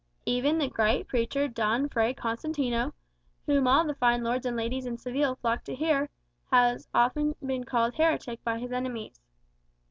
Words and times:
Even 0.25 0.57
the 0.57 0.67
great 0.67 1.07
preacher 1.07 1.47
Don 1.47 1.87
Fray 1.87 2.11
Constantino, 2.15 2.95
whom 3.45 3.67
all 3.67 3.85
the 3.85 3.93
fine 3.93 4.23
lords 4.23 4.47
and 4.47 4.57
ladies 4.57 4.87
in 4.87 4.97
Seville 4.97 5.35
flock 5.35 5.63
to 5.65 5.75
hear, 5.75 6.09
has 6.51 6.87
often 6.91 7.35
been 7.45 7.65
called 7.65 7.93
heretic 7.93 8.43
by 8.43 8.57
his 8.57 8.71
enemies." 8.71 9.21